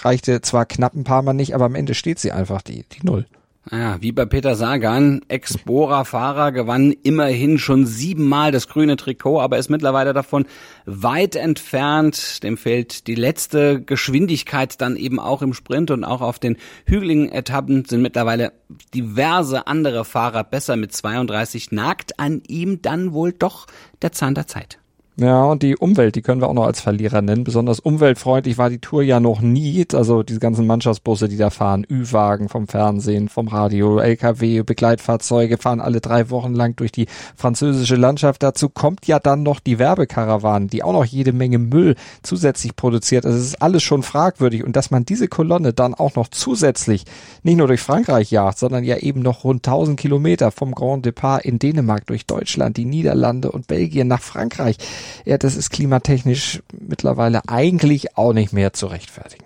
Reichte 0.00 0.40
zwar 0.40 0.66
knapp 0.66 0.94
ein 0.94 1.04
paar 1.04 1.22
Mal 1.22 1.34
nicht, 1.34 1.54
aber 1.54 1.66
am 1.66 1.76
Ende 1.76 1.94
steht 1.94 2.18
sie 2.18 2.32
einfach 2.32 2.62
die, 2.62 2.84
die 2.90 3.06
Null. 3.06 3.26
Ja, 3.72 4.00
wie 4.00 4.12
bei 4.12 4.26
Peter 4.26 4.54
Sagan, 4.54 5.22
Ex-Bora-Fahrer, 5.26 6.52
gewann 6.52 6.92
immerhin 7.02 7.58
schon 7.58 7.84
siebenmal 7.84 8.52
das 8.52 8.68
grüne 8.68 8.94
Trikot, 8.94 9.40
aber 9.40 9.58
ist 9.58 9.70
mittlerweile 9.70 10.12
davon 10.12 10.46
weit 10.84 11.34
entfernt. 11.34 12.44
Dem 12.44 12.58
fehlt 12.58 13.08
die 13.08 13.16
letzte 13.16 13.82
Geschwindigkeit 13.82 14.80
dann 14.80 14.94
eben 14.94 15.18
auch 15.18 15.42
im 15.42 15.52
Sprint 15.52 15.90
und 15.90 16.04
auch 16.04 16.20
auf 16.20 16.38
den 16.38 16.58
hügeligen 16.84 17.28
Etappen 17.28 17.84
sind 17.84 18.02
mittlerweile 18.02 18.52
diverse 18.94 19.66
andere 19.66 20.04
Fahrer 20.04 20.44
besser 20.44 20.76
mit 20.76 20.92
32. 20.92 21.72
Nagt 21.72 22.20
an 22.20 22.42
ihm 22.46 22.82
dann 22.82 23.12
wohl 23.12 23.32
doch 23.32 23.66
der 24.00 24.12
Zahn 24.12 24.36
der 24.36 24.46
Zeit. 24.46 24.78
Ja, 25.18 25.44
und 25.44 25.62
die 25.62 25.78
Umwelt, 25.78 26.14
die 26.14 26.20
können 26.20 26.42
wir 26.42 26.48
auch 26.48 26.52
noch 26.52 26.66
als 26.66 26.82
Verlierer 26.82 27.22
nennen. 27.22 27.42
Besonders 27.42 27.80
umweltfreundlich 27.80 28.58
war 28.58 28.68
die 28.68 28.80
Tour 28.80 29.02
ja 29.02 29.18
noch 29.18 29.40
nie. 29.40 29.86
Also 29.94 30.22
diese 30.22 30.40
ganzen 30.40 30.66
Mannschaftsbusse, 30.66 31.26
die 31.26 31.38
da 31.38 31.48
fahren, 31.48 31.86
Ü-Wagen 31.90 32.50
vom 32.50 32.68
Fernsehen, 32.68 33.30
vom 33.30 33.48
Radio, 33.48 33.98
LKW, 33.98 34.62
Begleitfahrzeuge 34.62 35.56
fahren 35.56 35.80
alle 35.80 36.02
drei 36.02 36.28
Wochen 36.28 36.52
lang 36.52 36.76
durch 36.76 36.92
die 36.92 37.06
französische 37.34 37.96
Landschaft. 37.96 38.42
Dazu 38.42 38.68
kommt 38.68 39.06
ja 39.06 39.18
dann 39.18 39.42
noch 39.42 39.58
die 39.58 39.78
Werbekarawanen, 39.78 40.68
die 40.68 40.82
auch 40.82 40.92
noch 40.92 41.06
jede 41.06 41.32
Menge 41.32 41.58
Müll 41.58 41.94
zusätzlich 42.22 42.76
produziert. 42.76 43.24
Also 43.24 43.38
es 43.38 43.46
ist 43.46 43.62
alles 43.62 43.82
schon 43.82 44.02
fragwürdig. 44.02 44.64
Und 44.64 44.76
dass 44.76 44.90
man 44.90 45.06
diese 45.06 45.28
Kolonne 45.28 45.72
dann 45.72 45.94
auch 45.94 46.14
noch 46.16 46.28
zusätzlich 46.28 47.06
nicht 47.42 47.56
nur 47.56 47.68
durch 47.68 47.80
Frankreich 47.80 48.30
jagt, 48.30 48.58
sondern 48.58 48.84
ja 48.84 48.98
eben 48.98 49.22
noch 49.22 49.44
rund 49.44 49.66
1000 49.66 49.98
Kilometer 49.98 50.50
vom 50.50 50.74
Grand 50.74 51.06
Depart 51.06 51.46
in 51.46 51.58
Dänemark 51.58 52.04
durch 52.04 52.26
Deutschland, 52.26 52.76
die 52.76 52.84
Niederlande 52.84 53.50
und 53.50 53.66
Belgien 53.66 54.08
nach 54.08 54.20
Frankreich 54.20 54.76
ja, 55.24 55.38
das 55.38 55.56
ist 55.56 55.70
klimatechnisch 55.70 56.62
mittlerweile 56.78 57.42
eigentlich 57.48 58.16
auch 58.16 58.32
nicht 58.32 58.52
mehr 58.52 58.72
zu 58.72 58.86
rechtfertigen. 58.86 59.44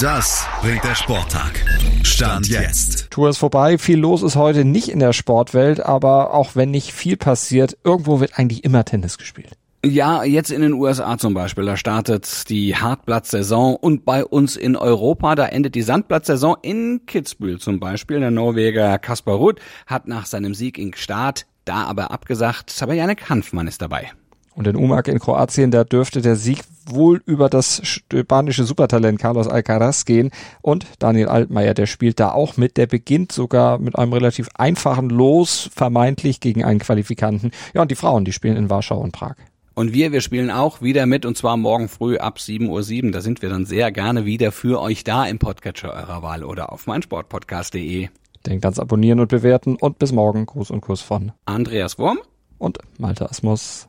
Das 0.00 0.46
bringt 0.60 0.84
der 0.84 0.94
Sporttag. 0.94 1.64
Stand 2.02 2.48
jetzt. 2.48 3.10
Tour 3.10 3.28
ist 3.28 3.38
vorbei. 3.38 3.78
Viel 3.78 3.98
los 3.98 4.22
ist 4.22 4.36
heute 4.36 4.64
nicht 4.64 4.88
in 4.88 4.98
der 4.98 5.12
Sportwelt, 5.12 5.80
aber 5.80 6.34
auch 6.34 6.54
wenn 6.54 6.70
nicht 6.70 6.92
viel 6.92 7.16
passiert, 7.16 7.76
irgendwo 7.84 8.20
wird 8.20 8.38
eigentlich 8.38 8.64
immer 8.64 8.84
Tennis 8.84 9.18
gespielt. 9.18 9.56
Ja, 9.84 10.24
jetzt 10.24 10.50
in 10.50 10.62
den 10.62 10.72
USA 10.72 11.18
zum 11.18 11.34
Beispiel, 11.34 11.66
da 11.66 11.76
startet 11.76 12.48
die 12.48 12.74
Hartblatt-Saison 12.74 13.76
und 13.76 14.06
bei 14.06 14.24
uns 14.24 14.56
in 14.56 14.76
Europa, 14.76 15.34
da 15.34 15.46
endet 15.46 15.74
die 15.74 15.82
Sandblatt-Saison 15.82 16.56
in 16.62 17.02
Kitzbühel 17.04 17.58
zum 17.58 17.80
Beispiel. 17.80 18.20
Der 18.20 18.30
Norweger 18.30 18.98
Kaspar 18.98 19.36
Rudd 19.36 19.60
hat 19.86 20.08
nach 20.08 20.24
seinem 20.24 20.54
Sieg 20.54 20.78
in 20.78 20.92
Gstaad 20.92 21.44
da 21.64 21.84
aber 21.84 22.10
abgesagt, 22.10 22.76
aber 22.82 22.94
Janek 22.94 23.28
Hanfmann 23.28 23.66
ist 23.66 23.82
dabei. 23.82 24.10
Und 24.54 24.68
in 24.68 24.76
Umag 24.76 25.08
in 25.08 25.18
Kroatien, 25.18 25.70
da 25.72 25.82
dürfte 25.82 26.22
der 26.22 26.36
Sieg 26.36 26.60
wohl 26.86 27.20
über 27.26 27.48
das 27.48 27.82
spanische 27.84 28.64
Supertalent 28.64 29.18
Carlos 29.18 29.48
Alcaraz 29.48 30.04
gehen. 30.04 30.30
Und 30.62 30.86
Daniel 31.00 31.28
Altmaier, 31.28 31.74
der 31.74 31.86
spielt 31.86 32.20
da 32.20 32.30
auch 32.30 32.56
mit. 32.56 32.76
Der 32.76 32.86
beginnt 32.86 33.32
sogar 33.32 33.78
mit 33.78 33.96
einem 33.98 34.12
relativ 34.12 34.48
einfachen 34.54 35.10
Los, 35.10 35.70
vermeintlich 35.74 36.38
gegen 36.38 36.64
einen 36.64 36.78
Qualifikanten. 36.78 37.50
Ja, 37.74 37.82
und 37.82 37.90
die 37.90 37.96
Frauen, 37.96 38.24
die 38.24 38.32
spielen 38.32 38.56
in 38.56 38.70
Warschau 38.70 38.98
und 38.98 39.12
Prag. 39.12 39.34
Und 39.74 39.92
wir, 39.92 40.12
wir 40.12 40.20
spielen 40.20 40.52
auch 40.52 40.82
wieder 40.82 41.04
mit 41.06 41.26
und 41.26 41.36
zwar 41.36 41.56
morgen 41.56 41.88
früh 41.88 42.16
ab 42.18 42.38
7.07 42.38 43.06
Uhr. 43.06 43.10
Da 43.10 43.20
sind 43.20 43.42
wir 43.42 43.48
dann 43.48 43.66
sehr 43.66 43.90
gerne 43.90 44.24
wieder 44.24 44.52
für 44.52 44.80
euch 44.80 45.02
da 45.02 45.26
im 45.26 45.40
Podcatcher 45.40 45.92
eurer 45.92 46.22
Wahl 46.22 46.44
oder 46.44 46.72
auf 46.72 46.86
meinsportpodcast.de. 46.86 48.08
Denkt 48.46 48.64
ans 48.64 48.78
Abonnieren 48.78 49.20
und 49.20 49.28
Bewerten 49.28 49.76
und 49.76 49.98
bis 49.98 50.12
morgen. 50.12 50.46
Gruß 50.46 50.70
und 50.70 50.80
Kuss 50.80 51.00
von 51.00 51.32
Andreas 51.46 51.98
Wurm 51.98 52.18
und 52.58 52.78
Malte 52.98 53.28
Asmus. 53.28 53.88